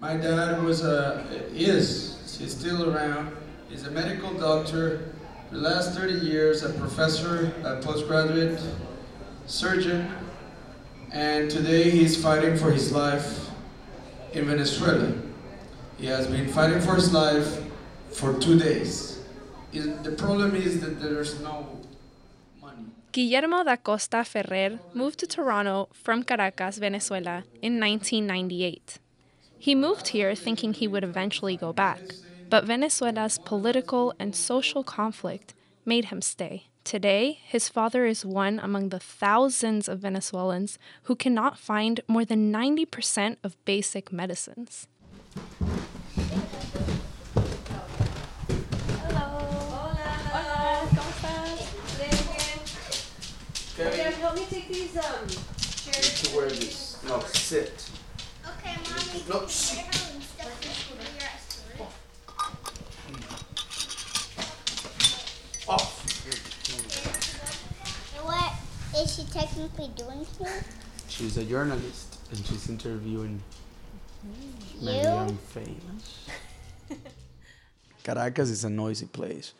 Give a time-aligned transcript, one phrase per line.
[0.00, 3.36] My dad was a, is, he's still around.
[3.68, 5.12] He's a medical doctor.
[5.48, 8.58] For the last 30 years, a professor, a postgraduate
[9.44, 10.08] surgeon,
[11.12, 13.50] and today he's fighting for his life
[14.32, 15.12] in Venezuela.
[15.98, 17.60] He has been fighting for his life
[18.10, 19.20] for two days.
[19.72, 21.78] The problem is that there's no
[22.62, 22.86] money.
[23.12, 28.98] Guillermo da Costa Ferrer moved to Toronto from Caracas, Venezuela in 1998.
[29.62, 32.00] He moved here thinking he would eventually go back,
[32.48, 35.52] but Venezuela's political and social conflict
[35.84, 36.68] made him stay.
[36.82, 42.50] Today, his father is one among the thousands of Venezuelans who cannot find more than
[42.50, 44.88] 90% of basic medicines.
[53.78, 55.28] Okay, help me take these um
[55.84, 56.22] chairs.
[56.22, 57.02] To wear this.
[57.06, 57.90] No, sit.
[59.10, 59.22] Okay.
[59.28, 59.84] No, sit.
[65.66, 65.66] Off.
[65.68, 65.84] Oh.
[68.22, 68.52] What
[69.02, 70.64] is she technically doing here?
[71.08, 73.42] She's a journalist and she's interviewing
[74.78, 74.86] You?
[74.86, 76.28] Marianne famous.
[78.04, 79.54] Caracas is a noisy place.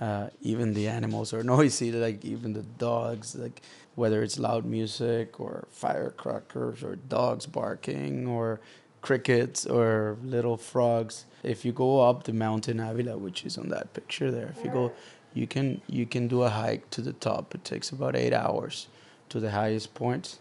[0.00, 3.62] Uh, even the animals are noisy, like even the dogs, like
[3.94, 8.60] whether it's loud music or firecrackers or dogs barking or
[9.00, 11.26] crickets or little frogs.
[11.42, 14.70] If you go up the mountain Avila, which is on that picture there, if you
[14.70, 14.92] go,
[15.34, 17.54] you can you can do a hike to the top.
[17.54, 18.88] It takes about eight hours
[19.28, 20.38] to the highest point,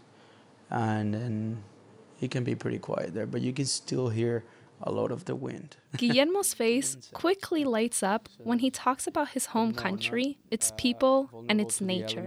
[0.69, 1.63] and then
[2.22, 4.44] it can be pretty quiet there, but you can still hear
[4.84, 5.78] a lot of the wind.
[5.98, 11.60] Guillermo's face quickly lights up when he talks about his home country, its people, and
[11.62, 12.20] its nature.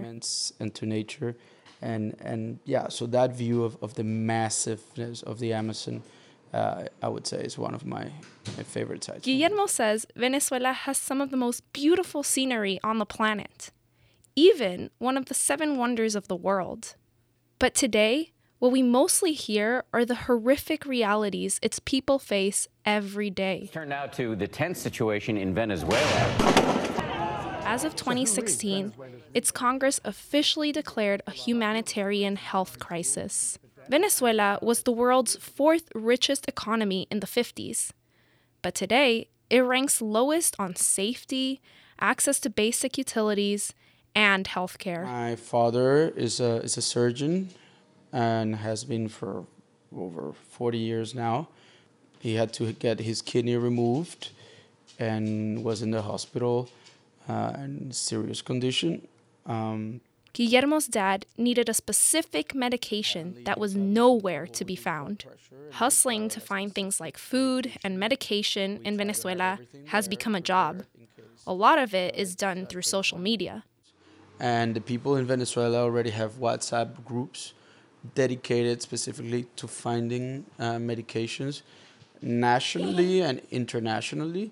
[0.60, 1.36] and to nature
[1.82, 6.02] and and yeah so that view of, of the massiveness of the amazon
[6.52, 8.04] uh, i would say is one of my,
[8.56, 13.06] my favorite sites Guillermo says Venezuela has some of the most beautiful scenery on the
[13.06, 13.70] planet,
[14.36, 16.94] even one of the seven wonders of the world.
[17.58, 18.32] But today,
[18.64, 23.68] what we mostly hear are the horrific realities its people face every day.
[23.70, 26.00] Turn now to the tense situation in Venezuela.
[27.66, 28.94] As of 2016,
[29.34, 33.58] its Congress officially declared a humanitarian health crisis.
[33.90, 37.90] Venezuela was the world's fourth richest economy in the 50s.
[38.62, 41.60] But today, it ranks lowest on safety,
[42.00, 43.74] access to basic utilities,
[44.14, 45.04] and healthcare.
[45.04, 47.50] my father is a is a surgeon
[48.14, 49.44] and has been for
[49.94, 51.48] over 40 years now
[52.20, 54.30] he had to get his kidney removed
[54.98, 56.70] and was in the hospital
[57.28, 59.06] uh, in serious condition
[59.46, 60.00] um,
[60.32, 65.24] Guillermo's dad needed a specific medication that was nowhere to be found.
[65.74, 70.82] Hustling to find things like food and medication in Venezuela has become a job.
[71.46, 73.62] A lot of it is done through social media.
[74.40, 77.52] and the people in Venezuela already have WhatsApp groups
[78.14, 81.62] dedicated specifically to finding uh, medications
[82.20, 84.50] nationally and internationally,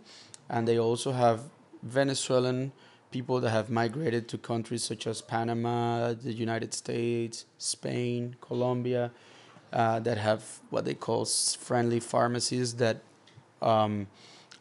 [0.48, 1.40] and they also have
[1.82, 2.72] Venezuelan
[3.10, 9.12] people that have migrated to countries such as Panama, the United States, Spain, Colombia,
[9.72, 13.02] uh, that have what they call friendly pharmacies that
[13.60, 14.06] um,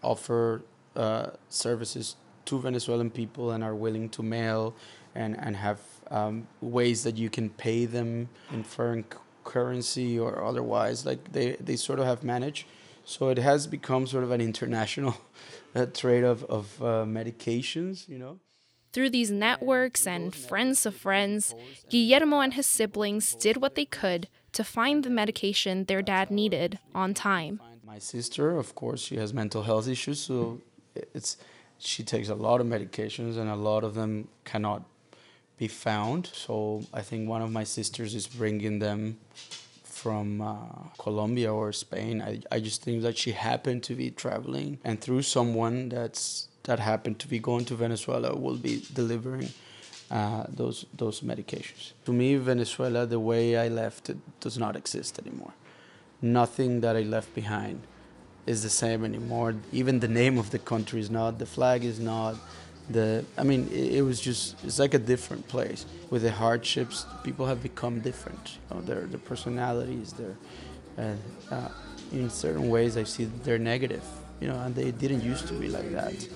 [0.03, 0.61] offer
[0.95, 2.15] uh, services
[2.45, 4.75] to Venezuelan people and are willing to mail
[5.15, 5.79] and, and have
[6.11, 9.05] um, ways that you can pay them in foreign
[9.43, 11.05] currency or otherwise.
[11.05, 12.67] Like they, they sort of have managed.
[13.05, 15.15] So it has become sort of an international
[15.75, 18.39] uh, trade of, of uh, medications, you know.
[18.93, 21.55] Through these networks and friends of friends,
[21.89, 26.77] Guillermo and his siblings did what they could to find the medication their dad needed
[26.93, 27.61] on time.
[27.85, 30.59] My sister, of course, she has mental health issues, so
[31.13, 31.37] it's
[31.77, 34.83] she takes a lot of medications, and a lot of them cannot
[35.61, 36.23] be found.
[36.33, 36.53] So
[36.91, 39.01] I think one of my sisters is bringing them
[39.83, 40.55] from uh,
[40.97, 42.15] Colombia or Spain.
[42.31, 46.79] I, I just think that she happened to be traveling, and through someone that's that
[46.79, 49.49] happened to be going to Venezuela will be delivering
[50.09, 51.83] uh, those those medications.
[52.05, 55.53] To me, Venezuela, the way I left it, does not exist anymore.
[56.21, 57.77] Nothing that I left behind
[58.47, 59.49] is the same anymore.
[59.71, 61.37] Even the name of the country is not.
[61.37, 62.35] The flag is not.
[62.91, 65.85] The I mean, it, it was just it's like a different place.
[66.09, 68.57] With the hardships, people have become different.
[68.69, 70.35] You know, their their personalities, their
[70.97, 71.69] uh, uh,
[72.11, 74.03] in certain ways, I see they're negative.
[74.39, 76.27] You know, and they didn't used to be like that.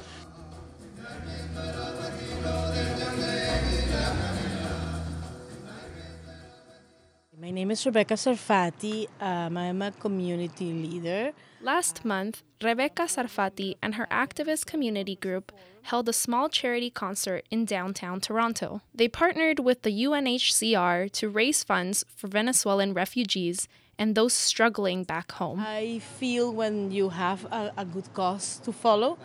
[7.56, 9.08] Name is Rebecca Sarfati.
[9.22, 11.32] Um, I'm a community leader.
[11.62, 15.54] Last month, Rebecca Sarfati and her activist community group
[15.84, 18.82] held a small charity concert in downtown Toronto.
[18.94, 25.32] They partnered with the UNHCR to raise funds for Venezuelan refugees and those struggling back
[25.32, 25.62] home.
[25.62, 29.18] I feel when you have a, a good cause to follow,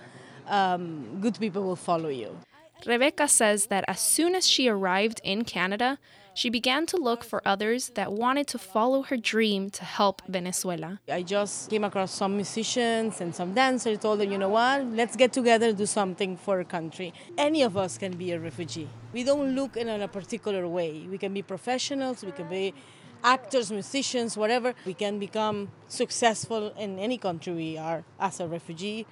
[0.47, 2.39] um, good people will follow you.
[2.87, 5.99] Rebecca says that as soon as she arrived in Canada,
[6.35, 11.01] she began to look for others that wanted to follow her dream to help Venezuela.
[11.11, 15.17] I just came across some musicians and some dancers, told them, you know what, let's
[15.17, 17.13] get together, do something for our country.
[17.37, 18.89] Any of us can be a refugee.
[19.13, 21.07] We don't look in a particular way.
[21.11, 22.75] We can be professionals, we can be
[23.23, 24.75] actors, musicians, whatever.
[24.87, 29.07] We can become successful in any country we are as a refugee,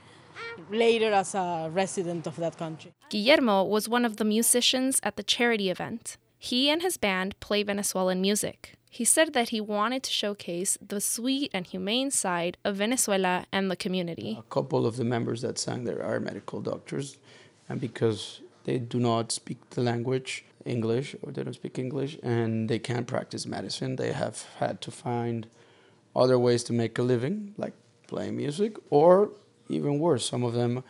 [0.71, 2.93] later as a resident of that country.
[3.11, 6.17] Guillermo was one of the musicians at the charity event.
[6.39, 8.75] He and his band play Venezuelan music.
[8.91, 13.71] He said that he wanted to showcase the sweet and humane side of Venezuela and
[13.71, 14.37] the community.
[14.39, 17.19] A couple of the members that sang there are medical doctors,
[17.69, 22.69] and because they do not speak the language English or they don't speak English and
[22.69, 25.49] they can't practice medicine, they have had to find
[26.15, 27.75] other ways to make a living, like
[28.07, 29.31] playing music, or
[29.69, 30.83] even worse, some of them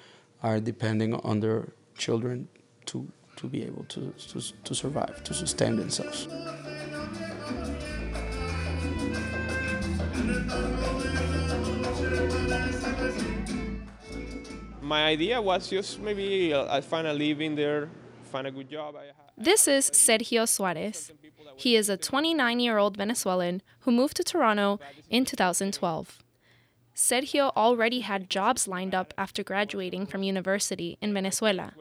[0.43, 2.49] are depending on their children
[2.87, 6.27] to, to be able to, to, to survive, to sustain themselves.
[14.83, 17.89] My idea was just maybe uh, I find a living there,
[18.25, 18.97] find a good job.
[19.37, 21.13] This is Sergio Suarez.
[21.57, 24.81] He is a 29 year old Venezuelan who moved to Toronto
[25.11, 26.25] in 2012.
[26.97, 31.73] Sergio already had jobs lined up after graduating from university in Venezuela.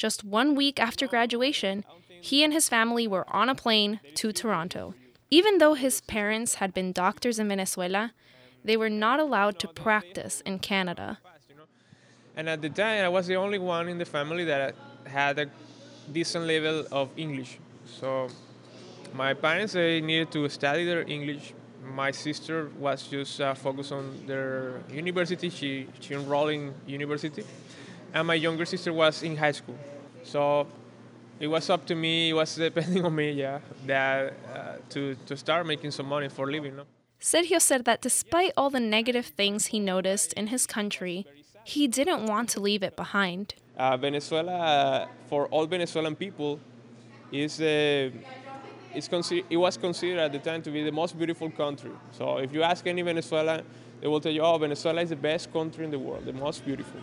[0.00, 1.84] Just one week after graduation,
[2.22, 4.94] he and his family were on a plane to Toronto.
[5.30, 8.14] Even though his parents had been doctors in Venezuela,
[8.64, 11.18] they were not allowed to practice in Canada.
[12.34, 14.74] And at the time, I was the only one in the family that
[15.04, 15.50] had a
[16.10, 17.58] decent level of English.
[17.84, 18.28] So
[19.12, 21.52] my parents they needed to study their English.
[21.84, 25.50] My sister was just uh, focused on their university.
[25.50, 27.44] She she enrolled in university,
[28.14, 29.78] and my younger sister was in high school.
[30.22, 30.66] So
[31.38, 32.30] it was up to me.
[32.30, 36.50] It was depending on me, yeah, that uh, to to start making some money for
[36.50, 36.76] living.
[36.76, 36.84] No?
[37.20, 41.26] Sergio said that despite all the negative things he noticed in his country,
[41.64, 43.54] he didn't want to leave it behind.
[43.76, 46.58] Uh, Venezuela, uh, for all Venezuelan people,
[47.32, 48.10] is uh,
[48.94, 51.92] it was considered at the time to be the most beautiful country.
[52.10, 53.64] So if you ask any Venezuelan,
[54.00, 56.64] they will tell you, "Oh, Venezuela is the best country in the world, the most
[56.64, 57.00] beautiful."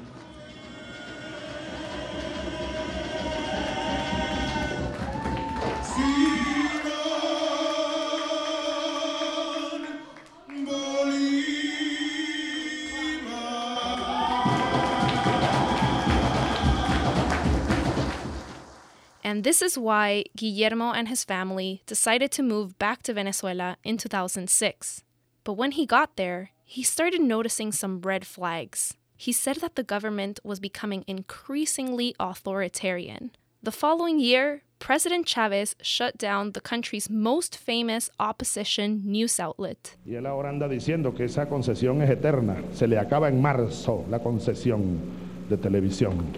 [19.28, 23.98] And this is why Guillermo and his family decided to move back to Venezuela in
[23.98, 25.04] 2006.
[25.44, 28.94] But when he got there, he started noticing some red flags.
[29.18, 33.32] He said that the government was becoming increasingly authoritarian.
[33.62, 39.98] The following year, President Chavez shut down the country's most famous opposition news outlet.
[40.06, 42.64] Y él ahora anda diciendo que esa concesión es eterna.
[42.72, 45.02] Se le acaba en marzo la concesión
[45.50, 46.32] de televisión.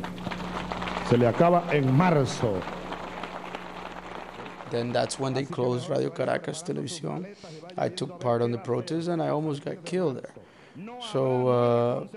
[1.07, 2.59] Se le acaba en marzo.
[4.71, 7.35] Then that's when they closed Radio Caracas Televisión.
[7.77, 10.33] I took part on the protest and I almost got killed there.
[11.11, 12.07] So uh,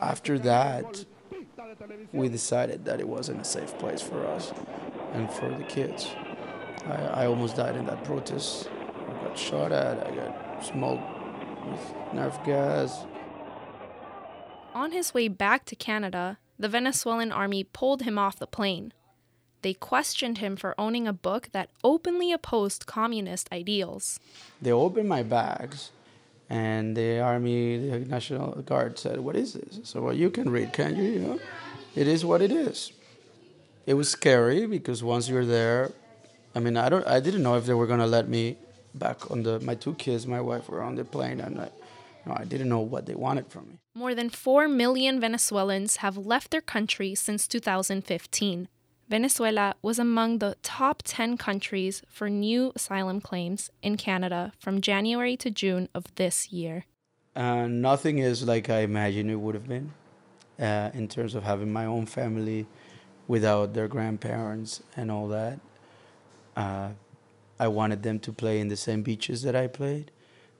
[0.00, 1.04] after that,
[2.12, 4.52] we decided that it wasn't a safe place for us
[5.14, 6.08] and for the kids.
[6.86, 8.68] I, I almost died in that protest.
[9.08, 11.02] I got shot at, I got smoked
[11.66, 13.04] with nerve gas.
[14.74, 18.92] On his way back to Canada, the Venezuelan army pulled him off the plane.
[19.62, 24.20] They questioned him for owning a book that openly opposed communist ideals.
[24.60, 25.90] They opened my bags,
[26.50, 30.72] and the army, the National Guard said, "What is this?" So, well, you can read,
[30.72, 31.04] can you?
[31.04, 31.40] You know,
[31.94, 32.92] it is what it is.
[33.86, 35.92] It was scary because once you're there,
[36.54, 38.56] I mean, I don't, I didn't know if they were gonna let me
[38.94, 39.60] back on the.
[39.60, 41.68] My two kids, my wife, were on the plane, and I,
[42.26, 43.78] know, I didn't know what they wanted from me.
[43.94, 48.68] More than 4 million Venezuelans have left their country since 2015.
[49.12, 55.36] Venezuela was among the top 10 countries for new asylum claims in Canada from January
[55.36, 56.86] to June of this year.
[57.36, 59.92] Uh, nothing is like I imagined it would have been
[60.58, 62.66] uh, in terms of having my own family
[63.28, 65.60] without their grandparents and all that.
[66.56, 66.92] Uh,
[67.60, 70.10] I wanted them to play in the same beaches that I played.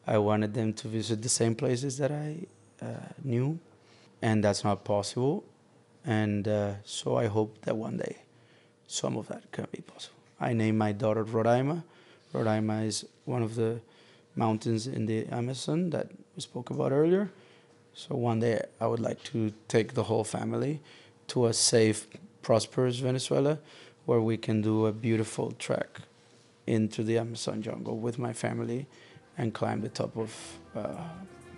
[0.07, 2.49] I wanted them to visit the same places that I
[2.83, 3.61] uh, knew,
[4.21, 5.43] and that's not possible.
[6.05, 8.19] And uh, so I hope that one day
[8.93, 10.19] some of that can be possible.
[10.39, 11.83] I named my daughter Roraima.
[12.35, 13.81] Roraima is one of the
[14.37, 17.31] mountains in the Amazon that we spoke about earlier.
[17.95, 20.81] So one day I would like to take the whole family
[21.29, 22.07] to a safe,
[22.43, 23.59] prosperous Venezuela
[24.05, 26.01] where we can do a beautiful trek
[26.67, 28.87] into the Amazon jungle with my family
[29.39, 30.89] and climb the top of uh,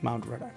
[0.03, 0.51] Mount Roraima.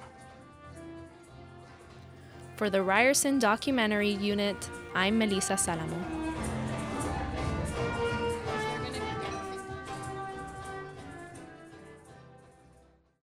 [2.56, 6.27] For the Ryerson Documentary Unit, I'm Melissa Salamo.